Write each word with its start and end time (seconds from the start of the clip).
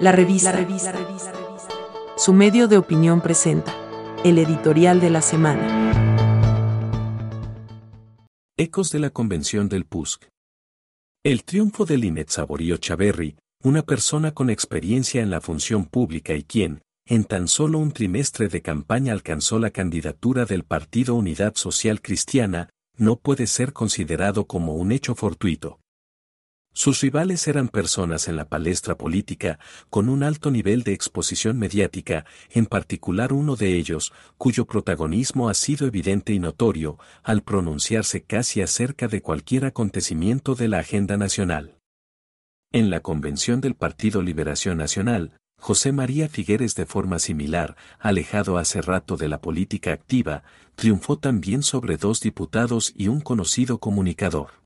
La 0.00 0.12
revista. 0.12 0.54
Su 2.16 2.32
medio 2.32 2.68
de 2.68 2.78
opinión 2.78 3.20
presenta 3.20 3.74
el 4.24 4.38
editorial 4.38 4.98
de 4.98 5.10
la 5.10 5.20
semana. 5.20 5.92
Ecos 8.56 8.90
de 8.92 8.98
la 8.98 9.10
convención 9.10 9.68
del 9.68 9.84
PUSC. 9.84 10.26
El 11.22 11.44
triunfo 11.44 11.84
de 11.84 11.98
Linet 11.98 12.30
Saborío 12.30 12.78
Chaverri, 12.78 13.36
una 13.62 13.82
persona 13.82 14.32
con 14.32 14.48
experiencia 14.48 15.20
en 15.20 15.28
la 15.28 15.42
función 15.42 15.84
pública 15.84 16.32
y 16.32 16.44
quien, 16.44 16.80
en 17.04 17.24
tan 17.24 17.46
solo 17.46 17.78
un 17.78 17.92
trimestre 17.92 18.48
de 18.48 18.62
campaña 18.62 19.12
alcanzó 19.12 19.58
la 19.58 19.68
candidatura 19.68 20.46
del 20.46 20.64
Partido 20.64 21.14
Unidad 21.14 21.56
Social 21.56 22.00
Cristiana, 22.00 22.70
no 22.96 23.16
puede 23.16 23.46
ser 23.46 23.74
considerado 23.74 24.46
como 24.46 24.76
un 24.76 24.92
hecho 24.92 25.14
fortuito. 25.14 25.78
Sus 26.72 27.00
rivales 27.00 27.48
eran 27.48 27.68
personas 27.68 28.28
en 28.28 28.36
la 28.36 28.48
palestra 28.48 28.96
política 28.96 29.58
con 29.90 30.08
un 30.08 30.22
alto 30.22 30.50
nivel 30.50 30.84
de 30.84 30.92
exposición 30.92 31.58
mediática, 31.58 32.24
en 32.50 32.66
particular 32.66 33.32
uno 33.32 33.56
de 33.56 33.76
ellos, 33.76 34.12
cuyo 34.38 34.66
protagonismo 34.66 35.48
ha 35.48 35.54
sido 35.54 35.86
evidente 35.86 36.32
y 36.32 36.38
notorio 36.38 36.98
al 37.24 37.42
pronunciarse 37.42 38.22
casi 38.22 38.62
acerca 38.62 39.08
de 39.08 39.20
cualquier 39.20 39.64
acontecimiento 39.64 40.54
de 40.54 40.68
la 40.68 40.78
agenda 40.78 41.16
nacional. 41.16 41.76
En 42.72 42.88
la 42.88 43.00
convención 43.00 43.60
del 43.60 43.74
Partido 43.74 44.22
Liberación 44.22 44.78
Nacional, 44.78 45.36
José 45.58 45.90
María 45.90 46.28
Figueres 46.28 46.76
de 46.76 46.86
forma 46.86 47.18
similar, 47.18 47.76
alejado 47.98 48.58
hace 48.58 48.80
rato 48.80 49.16
de 49.16 49.28
la 49.28 49.40
política 49.40 49.92
activa, 49.92 50.44
triunfó 50.76 51.18
también 51.18 51.64
sobre 51.64 51.96
dos 51.96 52.20
diputados 52.20 52.94
y 52.96 53.08
un 53.08 53.20
conocido 53.20 53.78
comunicador. 53.78 54.59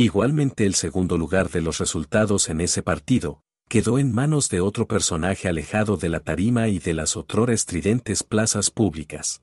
Igualmente 0.00 0.64
el 0.64 0.76
segundo 0.76 1.18
lugar 1.18 1.50
de 1.50 1.60
los 1.60 1.76
resultados 1.76 2.48
en 2.48 2.62
ese 2.62 2.82
partido, 2.82 3.42
quedó 3.68 3.98
en 3.98 4.14
manos 4.14 4.48
de 4.48 4.62
otro 4.62 4.88
personaje 4.88 5.46
alejado 5.46 5.98
de 5.98 6.08
la 6.08 6.20
tarima 6.20 6.68
y 6.68 6.78
de 6.78 6.94
las 6.94 7.18
otrora 7.18 7.52
estridentes 7.52 8.22
plazas 8.22 8.70
públicas. 8.70 9.42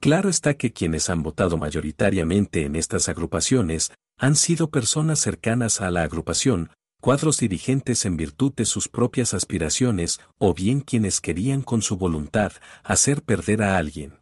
Claro 0.00 0.30
está 0.30 0.54
que 0.54 0.72
quienes 0.72 1.10
han 1.10 1.22
votado 1.22 1.58
mayoritariamente 1.58 2.64
en 2.64 2.74
estas 2.74 3.10
agrupaciones 3.10 3.92
han 4.16 4.34
sido 4.34 4.70
personas 4.70 5.18
cercanas 5.18 5.82
a 5.82 5.90
la 5.90 6.04
agrupación, 6.04 6.70
cuadros 7.02 7.36
dirigentes 7.36 8.06
en 8.06 8.16
virtud 8.16 8.54
de 8.54 8.64
sus 8.64 8.88
propias 8.88 9.34
aspiraciones 9.34 10.22
o 10.38 10.54
bien 10.54 10.80
quienes 10.80 11.20
querían 11.20 11.60
con 11.60 11.82
su 11.82 11.98
voluntad 11.98 12.52
hacer 12.82 13.22
perder 13.22 13.62
a 13.62 13.76
alguien. 13.76 14.20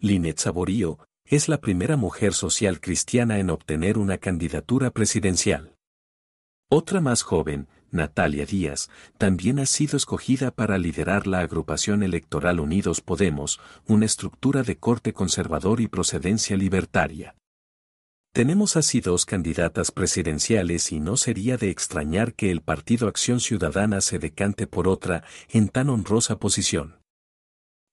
Linet 0.00 0.38
Saborío, 0.38 0.98
es 1.26 1.48
la 1.48 1.60
primera 1.60 1.96
mujer 1.96 2.34
social 2.34 2.80
cristiana 2.80 3.38
en 3.38 3.50
obtener 3.50 3.98
una 3.98 4.18
candidatura 4.18 4.90
presidencial. 4.90 5.74
Otra 6.70 7.00
más 7.00 7.22
joven, 7.22 7.68
Natalia 7.90 8.44
Díaz, 8.44 8.90
también 9.16 9.58
ha 9.58 9.66
sido 9.66 9.96
escogida 9.96 10.50
para 10.50 10.76
liderar 10.76 11.26
la 11.26 11.40
agrupación 11.40 12.02
electoral 12.02 12.60
Unidos 12.60 13.00
Podemos, 13.00 13.60
una 13.86 14.06
estructura 14.06 14.62
de 14.62 14.76
corte 14.76 15.12
conservador 15.12 15.80
y 15.80 15.88
procedencia 15.88 16.56
libertaria. 16.56 17.36
Tenemos 18.32 18.76
así 18.76 19.00
dos 19.00 19.26
candidatas 19.26 19.92
presidenciales 19.92 20.90
y 20.90 20.98
no 20.98 21.16
sería 21.16 21.56
de 21.56 21.70
extrañar 21.70 22.34
que 22.34 22.50
el 22.50 22.62
Partido 22.62 23.06
Acción 23.06 23.38
Ciudadana 23.38 24.00
se 24.00 24.18
decante 24.18 24.66
por 24.66 24.88
otra 24.88 25.22
en 25.48 25.68
tan 25.68 25.88
honrosa 25.88 26.38
posición. 26.40 27.03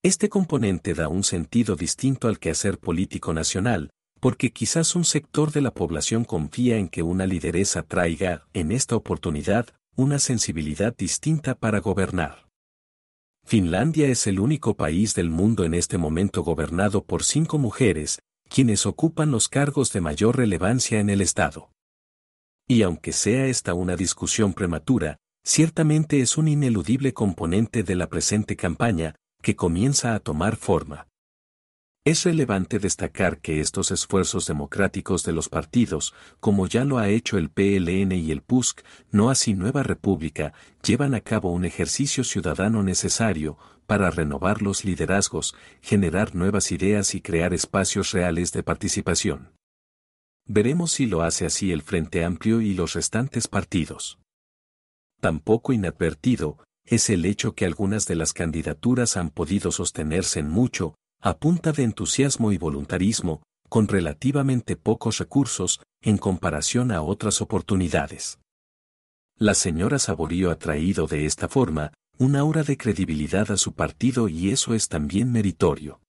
Este 0.03 0.29
componente 0.29 0.95
da 0.95 1.09
un 1.09 1.23
sentido 1.23 1.75
distinto 1.75 2.27
al 2.27 2.39
quehacer 2.39 2.79
político 2.79 3.35
nacional, 3.35 3.91
porque 4.19 4.51
quizás 4.51 4.95
un 4.95 5.05
sector 5.05 5.51
de 5.51 5.61
la 5.61 5.69
población 5.69 6.25
confía 6.25 6.77
en 6.77 6.89
que 6.89 7.03
una 7.03 7.27
lideresa 7.27 7.83
traiga, 7.83 8.47
en 8.53 8.71
esta 8.71 8.95
oportunidad, 8.95 9.67
una 9.95 10.17
sensibilidad 10.17 10.95
distinta 10.97 11.53
para 11.53 11.81
gobernar. 11.81 12.47
Finlandia 13.45 14.07
es 14.07 14.25
el 14.25 14.39
único 14.39 14.75
país 14.75 15.13
del 15.13 15.29
mundo 15.29 15.65
en 15.65 15.75
este 15.75 15.99
momento 15.99 16.41
gobernado 16.41 17.03
por 17.03 17.23
cinco 17.23 17.59
mujeres, 17.59 18.23
quienes 18.49 18.87
ocupan 18.87 19.29
los 19.29 19.49
cargos 19.49 19.93
de 19.93 20.01
mayor 20.01 20.35
relevancia 20.35 20.99
en 20.99 21.11
el 21.11 21.21
Estado. 21.21 21.69
Y 22.67 22.81
aunque 22.81 23.13
sea 23.13 23.45
esta 23.45 23.75
una 23.75 23.95
discusión 23.95 24.53
prematura, 24.53 25.17
ciertamente 25.45 26.21
es 26.21 26.37
un 26.37 26.47
ineludible 26.47 27.13
componente 27.13 27.83
de 27.83 27.93
la 27.93 28.09
presente 28.09 28.55
campaña, 28.55 29.15
que 29.41 29.55
comienza 29.55 30.15
a 30.15 30.19
tomar 30.19 30.55
forma. 30.55 31.07
Es 32.03 32.23
relevante 32.23 32.79
destacar 32.79 33.41
que 33.41 33.59
estos 33.59 33.91
esfuerzos 33.91 34.47
democráticos 34.47 35.23
de 35.23 35.33
los 35.33 35.49
partidos, 35.49 36.15
como 36.39 36.65
ya 36.65 36.83
lo 36.83 36.97
ha 36.97 37.09
hecho 37.09 37.37
el 37.37 37.51
PLN 37.51 38.11
y 38.13 38.31
el 38.31 38.41
PUSC, 38.41 38.83
no 39.11 39.29
así 39.29 39.53
Nueva 39.53 39.83
República, 39.83 40.53
llevan 40.83 41.13
a 41.13 41.21
cabo 41.21 41.51
un 41.51 41.63
ejercicio 41.63 42.23
ciudadano 42.23 42.81
necesario 42.81 43.59
para 43.85 44.09
renovar 44.09 44.63
los 44.63 44.83
liderazgos, 44.83 45.53
generar 45.81 46.33
nuevas 46.33 46.71
ideas 46.71 47.13
y 47.13 47.21
crear 47.21 47.53
espacios 47.53 48.13
reales 48.13 48.51
de 48.51 48.63
participación. 48.63 49.51
Veremos 50.47 50.93
si 50.93 51.05
lo 51.05 51.21
hace 51.21 51.45
así 51.45 51.71
el 51.71 51.83
Frente 51.83 52.23
Amplio 52.23 52.61
y 52.61 52.73
los 52.73 52.93
restantes 52.93 53.47
partidos. 53.47 54.17
Tampoco 55.19 55.71
inadvertido, 55.71 56.57
es 56.85 57.09
el 57.09 57.25
hecho 57.25 57.53
que 57.53 57.65
algunas 57.65 58.07
de 58.07 58.15
las 58.15 58.33
candidaturas 58.33 59.17
han 59.17 59.29
podido 59.29 59.71
sostenerse 59.71 60.39
en 60.39 60.49
mucho, 60.49 60.95
a 61.19 61.37
punta 61.37 61.71
de 61.71 61.83
entusiasmo 61.83 62.51
y 62.51 62.57
voluntarismo, 62.57 63.43
con 63.69 63.87
relativamente 63.87 64.75
pocos 64.75 65.19
recursos, 65.19 65.81
en 66.01 66.17
comparación 66.17 66.91
a 66.91 67.01
otras 67.01 67.41
oportunidades. 67.41 68.39
La 69.37 69.53
señora 69.53 69.97
Saborío 69.99 70.51
ha 70.51 70.57
traído 70.57 71.07
de 71.07 71.25
esta 71.25 71.47
forma, 71.47 71.93
una 72.17 72.39
aura 72.39 72.63
de 72.63 72.77
credibilidad 72.77 73.49
a 73.51 73.57
su 73.57 73.73
partido 73.73 74.27
y 74.27 74.49
eso 74.51 74.73
es 74.73 74.87
también 74.87 75.31
meritorio. 75.31 76.01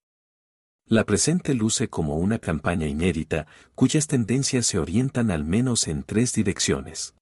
La 0.86 1.04
presente 1.04 1.54
luce 1.54 1.88
como 1.88 2.16
una 2.16 2.38
campaña 2.38 2.86
inédita, 2.86 3.46
cuyas 3.74 4.06
tendencias 4.06 4.66
se 4.66 4.78
orientan 4.78 5.30
al 5.30 5.44
menos 5.44 5.88
en 5.88 6.02
tres 6.02 6.34
direcciones. 6.34 7.14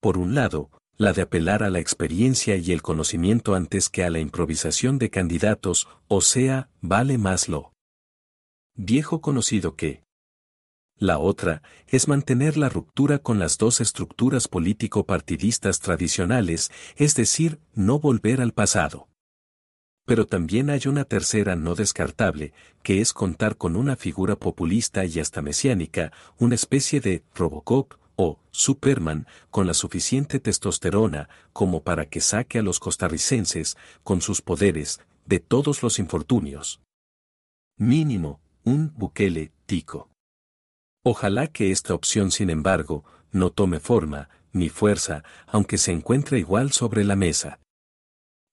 Por 0.00 0.16
un 0.16 0.34
lado, 0.34 0.70
la 1.00 1.14
de 1.14 1.22
apelar 1.22 1.62
a 1.62 1.70
la 1.70 1.78
experiencia 1.78 2.56
y 2.56 2.72
el 2.72 2.82
conocimiento 2.82 3.54
antes 3.54 3.88
que 3.88 4.04
a 4.04 4.10
la 4.10 4.18
improvisación 4.18 4.98
de 4.98 5.08
candidatos, 5.08 5.88
o 6.08 6.20
sea, 6.20 6.68
vale 6.82 7.16
más 7.16 7.48
lo 7.48 7.72
viejo 8.76 9.22
conocido 9.22 9.76
que. 9.76 10.04
La 10.98 11.18
otra 11.18 11.62
es 11.86 12.06
mantener 12.06 12.58
la 12.58 12.68
ruptura 12.68 13.18
con 13.18 13.38
las 13.38 13.56
dos 13.56 13.80
estructuras 13.80 14.46
político-partidistas 14.46 15.80
tradicionales, 15.80 16.70
es 16.96 17.14
decir, 17.14 17.60
no 17.72 17.98
volver 17.98 18.42
al 18.42 18.52
pasado. 18.52 19.08
Pero 20.04 20.26
también 20.26 20.68
hay 20.68 20.82
una 20.86 21.04
tercera 21.04 21.56
no 21.56 21.76
descartable, 21.76 22.52
que 22.82 23.00
es 23.00 23.14
contar 23.14 23.56
con 23.56 23.74
una 23.74 23.96
figura 23.96 24.36
populista 24.36 25.06
y 25.06 25.18
hasta 25.18 25.40
mesiánica, 25.40 26.12
una 26.36 26.56
especie 26.56 27.00
de 27.00 27.24
Robocop, 27.34 27.94
o 28.22 28.38
Superman 28.50 29.26
con 29.50 29.66
la 29.66 29.72
suficiente 29.72 30.40
testosterona 30.40 31.30
como 31.54 31.82
para 31.82 32.04
que 32.04 32.20
saque 32.20 32.58
a 32.58 32.62
los 32.62 32.78
costarricenses, 32.78 33.78
con 34.02 34.20
sus 34.20 34.42
poderes, 34.42 35.00
de 35.24 35.40
todos 35.40 35.82
los 35.82 35.98
infortunios. 35.98 36.82
Mínimo, 37.78 38.40
un 38.62 38.92
Bukele 38.94 39.52
tico. 39.64 40.10
Ojalá 41.02 41.46
que 41.46 41.70
esta 41.70 41.94
opción, 41.94 42.30
sin 42.30 42.50
embargo, 42.50 43.04
no 43.32 43.52
tome 43.52 43.80
forma, 43.80 44.28
ni 44.52 44.68
fuerza, 44.68 45.24
aunque 45.46 45.78
se 45.78 45.92
encuentre 45.92 46.38
igual 46.38 46.72
sobre 46.72 47.04
la 47.04 47.16
mesa. 47.16 47.58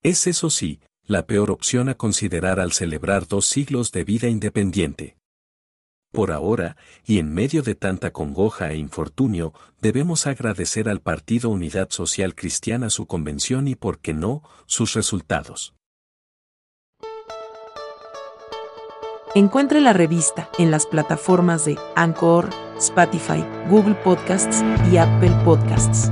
Es 0.01 0.28
eso 0.28 0.49
sí, 0.49 0.79
la 1.03 1.25
peor 1.25 1.51
opción 1.51 1.89
a 1.89 1.95
considerar 1.95 2.61
al 2.61 2.72
celebrar 2.72 3.28
dos 3.28 3.47
siglos 3.47 3.91
de 3.91 4.05
vida 4.05 4.29
independiente. 4.29 5.16
Por 6.12 6.31
ahora, 6.31 6.78
y 7.06 7.19
en 7.19 7.34
medio 7.34 7.62
de 7.62 7.75
tanta 7.75 8.12
congoja 8.12 8.72
e 8.72 8.78
infortunio, 8.78 9.53
debemos 9.81 10.25
agradecer 10.25 10.90
al 10.90 11.01
Partido 11.01 11.50
Unidad 11.50 11.90
Social 11.90 12.34
Cristiana 12.34 12.90
su 12.90 13.05
convención 13.05 13.67
y, 13.67 13.76
por 13.76 13.99
qué 13.99 14.14
no, 14.14 14.41
sus 14.66 14.93
resultados. 14.93 15.73
Encuentre 19.35 19.82
la 19.82 19.93
revista 19.93 20.49
en 20.58 20.72
las 20.72 20.87
plataformas 20.87 21.66
de 21.66 21.78
Anchor, 21.96 22.49
Spotify, 22.78 23.46
Google 23.70 23.96
Podcasts 23.96 24.64
y 24.91 24.97
Apple 24.97 25.34
Podcasts. 25.43 26.11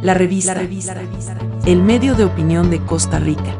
La 0.00 0.14
revista, 0.14 0.54
la 0.54 0.60
revista, 0.60 0.96
el 1.66 1.82
medio 1.82 2.14
de 2.14 2.24
opinión 2.24 2.70
de 2.70 2.80
Costa 2.80 3.18
Rica. 3.18 3.58